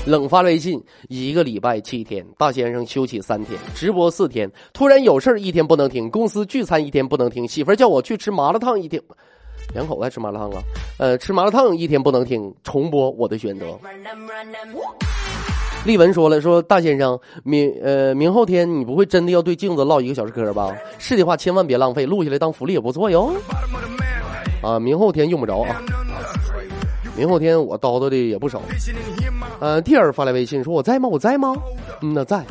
[0.05, 9.03] 冷发微信：一个礼拜七天，大先生休息三天，直播四天，突然有事一天不能停，公司聚餐一天不能停，媳妇叫我去吃麻辣烫一天。
[9.73, 10.63] 两口子爱吃麻辣烫啊，
[10.97, 13.65] 呃，吃麻辣烫一天不能停，重播我的选择。
[15.85, 20.75] 丽文说了，说大先生明呃明后天你不会真的要对镜子唠一个小时嗑吧？
[20.97, 23.33] 是的话千万别浪费，录下来当福利也不错哟。
[24.61, 25.81] 啊，明后天用不着啊，
[27.15, 28.61] 明后天我叨叨的也不少。
[29.59, 31.07] 呃，第二发来微信说我在吗？
[31.07, 31.55] 我在吗？
[32.01, 32.43] 嗯呐，在。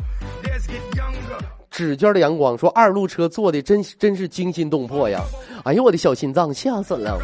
[1.77, 5.21] 指尖的阳光说：“二路车坐的真真是惊心动魄呀！
[5.63, 7.19] 哎呦，我的小心脏吓死了！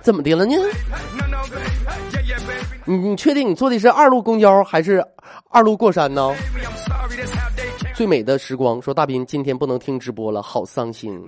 [0.00, 0.54] 怎么的了呢？
[2.86, 5.04] 你你确定你坐的是二路公交还是
[5.50, 6.34] 二路过山呢？”
[7.94, 11.22] 最美的时光说：“大斌今天不能听直播了，好伤心。”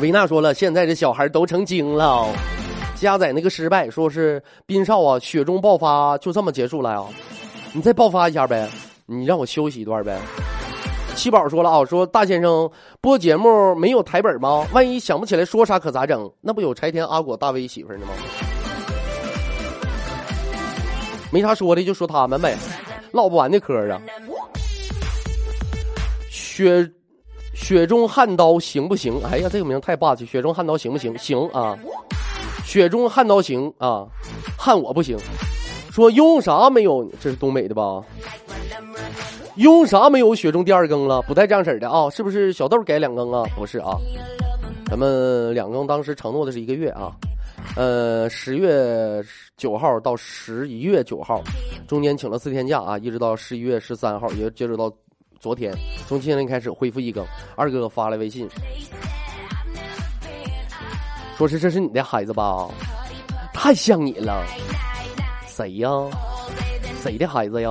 [0.00, 2.28] 维娜说了：“现在这小孩都成精了。”
[2.94, 7.02] 加载那个失败，说是斌少啊，雪中爆发就这么结束了呀？
[7.72, 8.68] 你再爆发一下呗。
[9.06, 10.20] 你让我休息一段呗。
[11.14, 12.68] 七宝说了啊，说大先生
[13.00, 14.66] 播节目没有台本吗？
[14.72, 16.30] 万一想不起来说啥可咋整？
[16.40, 18.12] 那不有柴田阿果大威媳妇呢吗？
[21.30, 22.56] 没啥说的，就说他们呗，
[23.12, 24.00] 唠不完的嗑啊。
[26.28, 26.90] 雪
[27.54, 29.18] 雪中悍刀行不行？
[29.24, 30.26] 哎呀，这个名太霸气！
[30.26, 31.16] 雪中悍刀行不行？
[31.16, 31.78] 行啊，
[32.64, 34.04] 雪中悍刀行啊，
[34.58, 35.16] 悍我不行。
[35.90, 37.08] 说用啥没有？
[37.20, 38.02] 这是东北的吧？
[39.56, 41.22] 用啥没有雪中第二更了？
[41.22, 42.10] 不带这样式的啊！
[42.10, 43.42] 是不是小豆改两更啊？
[43.56, 43.96] 不是啊，
[44.84, 47.10] 咱们两更当时承诺的是一个月啊，
[47.74, 49.24] 呃，十月
[49.56, 51.42] 九号到十一月九号，
[51.88, 54.92] 中间请了四天假啊，一直到十一月十三号，也截止到
[55.40, 55.74] 昨天，
[56.06, 57.24] 从今天开始恢复一更。
[57.56, 58.46] 二哥发来微信，
[61.38, 62.68] 说是这是你的孩子吧？
[63.54, 64.44] 太像你了，
[65.46, 65.88] 谁呀？
[67.02, 67.70] 谁的孩子呀？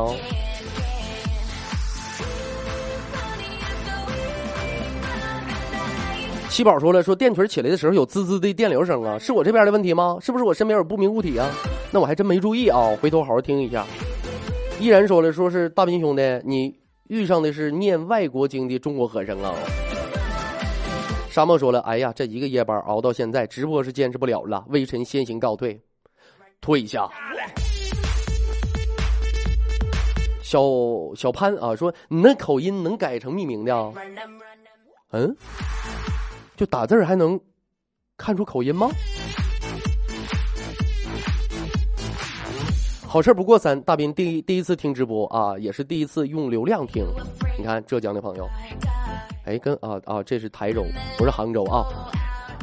[6.56, 10.18] 七宝说了，说电锤起来的时候有滋滋的电流声啊，是我这边的问题吗？
[10.22, 11.52] 是不是我身边有不明物体啊？
[11.92, 13.86] 那我还真没注意啊，回头好好听一下。
[14.80, 16.74] 依然说了，说是大兵兄弟，你
[17.10, 19.54] 遇上的是念外国经的中国和尚啊。
[21.30, 25.78] 沙漠说了：“哎呀，这一个夜班熬到现在，直播是坚持不了了，微臣先行告退，
[26.62, 27.06] 退下。”
[30.42, 30.62] 小
[31.18, 33.92] 小潘啊说：“你那口音能改成匿名的啊？
[35.12, 35.36] 嗯，
[36.56, 37.40] 就打字还能
[38.18, 38.90] 看出口音吗？”
[43.08, 47.06] 好事不过三，大斌第第一次听直播啊，也是第一次用流量听。
[47.58, 48.46] 你看浙江的朋友，
[49.46, 50.84] 哎，跟啊啊，这是台州，
[51.18, 51.86] 不是杭州啊。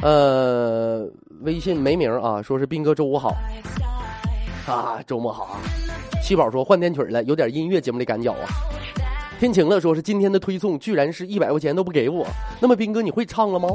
[0.03, 1.09] 呃，
[1.41, 3.35] 微信没名啊，说是斌哥周五好
[4.67, 5.59] 啊，周末好啊。
[6.21, 8.47] 七宝说换电曲了，有点音乐节目的感觉啊。
[9.43, 12.25] 天晴了，说是今天的推送居然是一百块钱都不给我。
[12.61, 13.67] 那么斌哥你会唱了吗？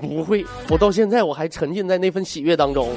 [0.00, 2.88] 不会，我到现在我还沉浸在那份喜悦当中。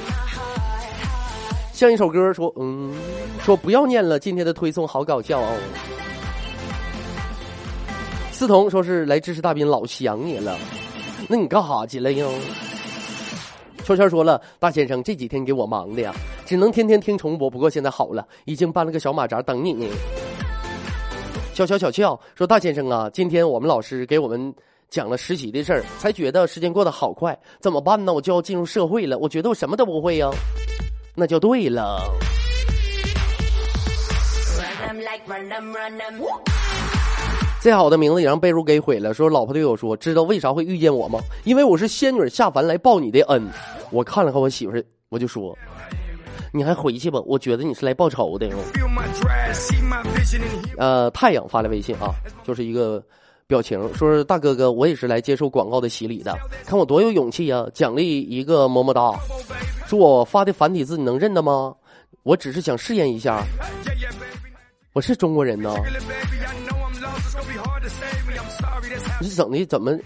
[1.72, 2.94] 像一首歌说，嗯，
[3.42, 5.52] 说不要念了，今天的推送好搞笑哦。
[8.30, 10.56] 思彤说是来支持大斌，老想你了。
[11.28, 12.24] 那你干哈去了呀？
[13.82, 16.14] 圈圈说了，大先生这几天给我忙的呀，
[16.46, 17.50] 只能天天听重播。
[17.50, 19.84] 不过现在好了，已经搬了个小马扎等你呢。
[21.58, 24.54] 小小小俏说，大先生啊，今天我们老师给我们
[24.88, 28.14] 讲了实习的事儿，才觉得时间过得好快，怎么办呢？
[28.14, 30.30] 我就要进入社会了，我觉得我什么都不会呀。
[31.16, 32.00] 那就对了。
[37.60, 39.12] 最好的名字也让被褥给毁了。
[39.12, 41.18] 说老婆对我说：“知道为啥会遇见我吗？
[41.42, 43.44] 因为我是仙女下凡来报你的恩。”
[43.90, 45.58] 我看了看我媳妇儿，我就说
[46.52, 48.48] ：“你还回去吧，我觉得你是来报仇的。”
[50.78, 53.02] 呃，太阳发来微信啊，就是一个
[53.46, 57.66] 表情，说是大哥哥，我也是来接受广告的洗礼的，看我多有勇气呀！
[57.72, 59.12] 奖励一个么么哒。
[59.86, 61.74] 说我发的繁体字你能认得吗？
[62.22, 63.42] 我只是想试验一下。
[64.92, 65.74] 我是中国人呢。
[69.20, 69.96] 你整的怎么？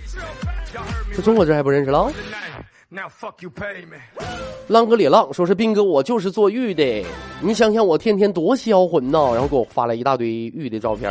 [1.14, 2.10] 这中国字还不认识了？
[2.94, 3.96] Now fuck you pay me
[4.68, 7.02] 浪哥李浪说是斌哥，我就是做玉的。
[7.40, 9.32] 你想想我天天多销魂呐！
[9.32, 11.10] 然后给我发了一大堆玉的照片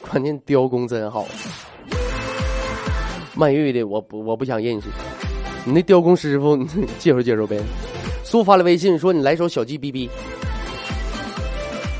[0.00, 1.24] 关键雕工真好。
[3.36, 4.88] 卖玉的我不我不想认识。
[5.64, 6.66] 你那雕工师傅，你
[6.98, 7.56] 介绍介绍呗。
[8.24, 10.10] 苏发了微信说你来首小鸡哔哔。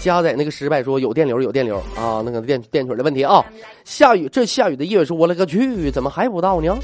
[0.01, 3.45] 加载那个失败说有电流有电流啊，那个电电腿的问题啊。
[3.85, 6.77] 下雨这下雨的夜说我勒个去，怎么还不到呢？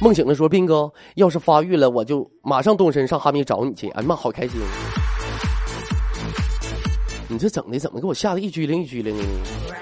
[0.00, 3.88] 梦醒的说斌哥，要是发育了，我就马上动身上哈密找你去。
[3.90, 4.60] 哎呀妈，好开心！
[7.28, 9.16] 你这整的怎么给我吓得一激灵一激灵？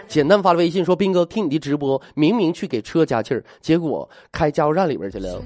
[0.08, 5.42] 简单发了微信说斌哥，听你的直播，明明去给车加气儿，结果开加油站里边去了。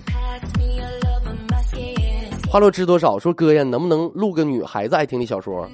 [2.55, 3.19] 花落知多少？
[3.19, 5.69] 说哥呀，能不能录个女孩子爱听的小说？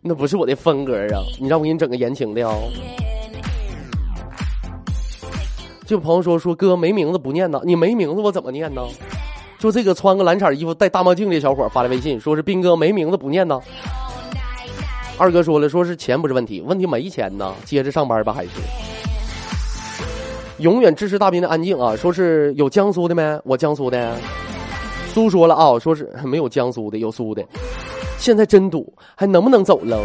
[0.00, 1.20] 那不是我的风格啊！
[1.38, 2.54] 你让我给你整个言情的啊！
[5.84, 8.80] 这个朋友说说哥没名字不念呢，你没名字我怎么念呢？
[9.58, 13.60] 就这个穿个蓝色衣服戴大墨镜的小伙发来微信，说是斌哥没名字不念呢。
[15.18, 18.50] 二哥说了，说是钱不是问题，问题没钱呢，接着上班吧还是？
[20.60, 21.94] 永远支持大斌的安静啊！
[21.94, 23.38] 说是有江苏的没？
[23.44, 24.16] 我江苏的。
[25.10, 27.44] 苏说了啊，说是没有江苏的，有苏的。
[28.18, 30.00] 现在真堵，还能不能走了？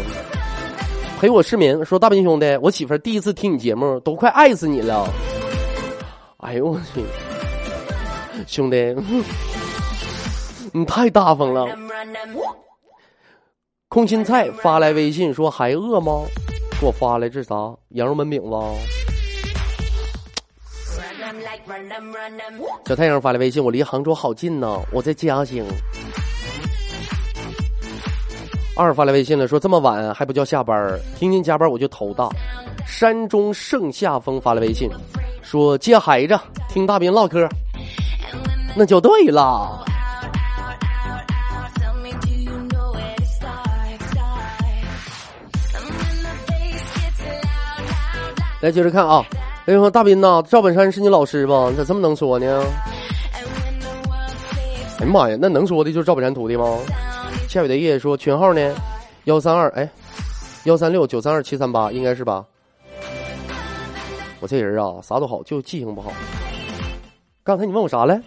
[1.20, 5.08] 陪我失眠，说大兵兄弟，我媳妇第一次听你节目，都快爱死你了。
[6.38, 7.04] 哎呦我去，
[8.48, 8.96] 兄弟，
[10.74, 11.68] 你太大方了。
[13.88, 16.24] 空心菜发来微信说还饿吗？
[16.80, 17.56] 给我发来这啥
[17.90, 19.05] 羊肉焖饼子？
[22.86, 25.66] 小太阳发来微信，我离杭州好近呢，我在嘉兴。
[28.78, 32.30] 二发来微信了，说这么晚还不叫下班听见加班我就头大。
[32.86, 34.90] 山中盛夏风发来微信，
[35.42, 36.38] 说接孩子
[36.70, 37.48] 听大兵唠嗑，
[38.76, 39.84] 那就对了。
[48.62, 49.24] 来接着看啊。
[49.68, 51.70] 哎呦，大斌呐，赵本山是你老师吧？
[51.72, 52.64] 你咋这么能说呢？
[55.00, 56.78] 哎呀妈呀，那能说的就是赵本山徒弟吗？
[57.50, 58.76] 下雨的夜说群号呢，
[59.24, 59.90] 幺三二哎，
[60.66, 62.46] 幺三六九三二七三八应该是吧？
[64.40, 66.14] 我这人啊，啥都好，就记性不好。
[67.44, 68.22] 刚才你问我啥来？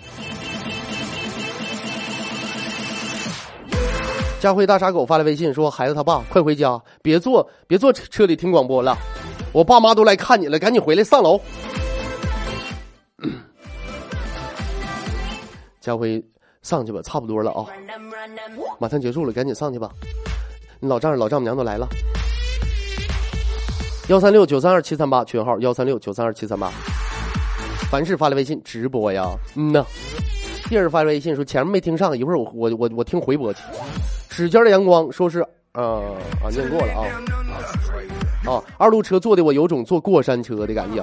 [4.40, 8.98] 佳慧大傻狗发来微信说：“孩子他爸，快回家，别坐别坐车里听广播了。”
[9.52, 11.40] 我爸妈都来看你了，赶紧回来上楼。
[15.80, 16.22] 家辉，
[16.62, 17.66] 上去吧，差不多了啊，
[18.78, 19.90] 马上结束了，赶紧上去吧。
[20.80, 21.88] 你老丈人老丈母娘都来了。
[24.08, 26.70] 幺三六九三二七三八群号幺三六九三二七三八，
[27.90, 29.84] 凡是发来微信直播呀，嗯呐。
[30.68, 33.62] 第二发微信说前面没听上，一会儿我我我我听回播去。
[34.28, 37.06] 指尖的阳光说是呃啊念过了啊
[38.48, 41.02] 啊二路车坐的我有种坐过山车的感觉，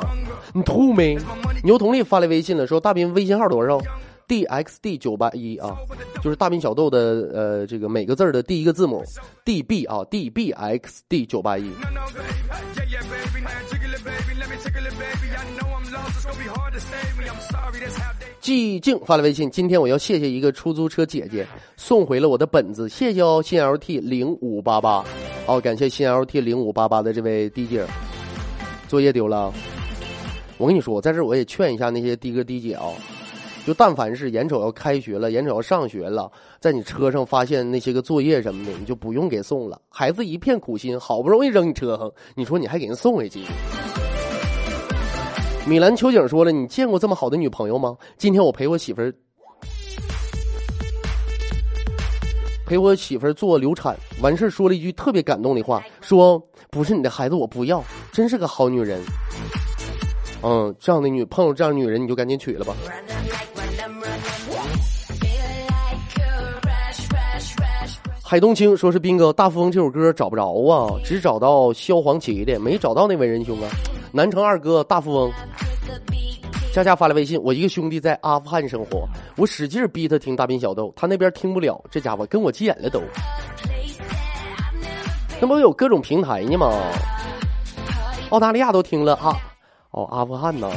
[0.54, 1.18] 你吐没？
[1.64, 3.80] 牛同力发来微信了，说大斌微信号多少
[4.28, 5.78] ？dxd 九八一啊，
[6.22, 9.04] 就是大斌小豆的呃这个每个字的第一个字母
[9.46, 11.70] db 啊 dbxd 九八一。
[18.46, 25.04] 寂静发来微信，今天我要谢谢一个出租车姐姐送回了我的本子，谢谢哦，新 LT 零五八八，
[25.48, 27.90] 哦，感谢新 LT 零五八八的这位 DJ，
[28.88, 29.52] 作业丢了，
[30.60, 32.86] 我跟你说，在这我也劝一下那些的哥的姐啊，
[33.66, 43.40] 就但凡是眼瞅要开学了，眼瞅要上学了，在你车上发现那些个作业什么的，你就不用给送了，孩子一片苦心，好不容易扔你车上，你说你还给人送回去。
[45.68, 47.98] 米兰秋景说了：“你见过这么好的女朋友吗？
[48.18, 49.12] 今天我陪我媳妇儿
[52.68, 56.40] 陪我媳妇儿做流产，完事儿说了一句特别感动的话，说
[56.70, 59.02] 不是你的孩子我不要，真是个好女人。
[60.44, 62.76] 嗯，这样的女碰到这样的女人你就赶紧娶了吧。”
[68.22, 73.70] 海东青说是斌哥，《大富翁》这首歌找不着啊，只找到萧煌奇的，没找到那位仁兄啊。
[74.16, 75.30] 南城二哥大富翁，
[76.74, 79.06] 佳佳发来微信，我一个兄弟在阿富汗生活，
[79.36, 83.02] 我使劲逼他听大兵小豆，他那边听不了，这家伙跟我急眼了都。
[85.42, 86.72] 那不有各种平台呢吗？
[88.30, 89.38] 澳大利亚都听了啊，
[89.92, 90.72] 哦，阿富汗呢？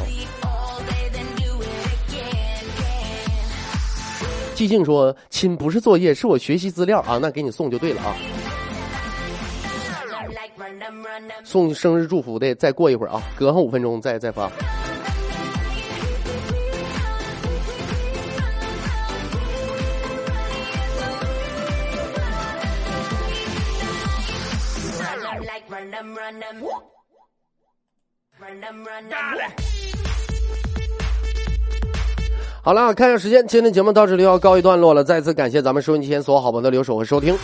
[4.56, 8.16] 寂静说，亲不是作业，是我学习资料啊，那给你送就对了啊。
[11.44, 14.50] 送生日祝福的，再过一会儿啊，隔上五分钟再再发。
[32.62, 35.02] 好了，看一下时间，今天节目到这里要告一段落了。
[35.02, 37.34] 再次感谢咱们收音机前所有好朋友的留守和收听。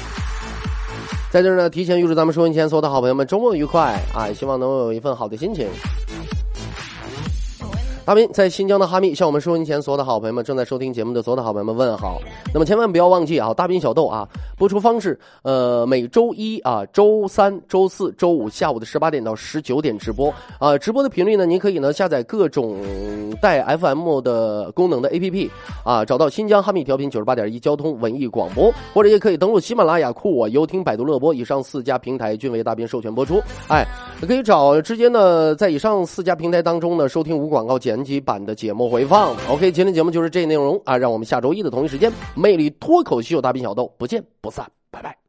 [1.34, 4.30] 在这儿呢，提前预祝咱们收音前所有的好朋友们周末愉快啊！
[4.32, 5.66] 希望能有一份好的心情。
[8.06, 12.20] 大斌在新疆的哈密向我们收音前所有的好朋友们、正在收听节目的所有的好朋友们问好。
[12.52, 14.28] 那么千万不要忘记啊，大斌小豆啊，
[14.58, 20.76] 播出方式呃每周一啊、周三、周四周五下午的十八点到十九点直播啊。
[20.76, 22.76] 直播的频率呢，您可以呢下载各种
[23.40, 25.48] 带 FM 的功能的 APP
[25.82, 33.40] 啊，找到新疆哈密调频九十八点一交通文艺广播，或者也可以登录喜马拉雅、酷我、优听、百度乐播，以上四家平台均为大斌授权播出。
[33.68, 33.82] 哎，
[34.20, 39.36] 可以找直接呢在以上四家平台当中呢收听无广告剪辑版的节目回放。
[39.48, 45.23] OK，今天节目就是这内容啊，让我们下周一的同一时间，魅力脱口秀大兵小豆不见不散，拜拜。